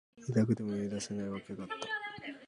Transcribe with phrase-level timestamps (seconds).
[0.17, 1.75] 言いたくても言い出せない訳があった。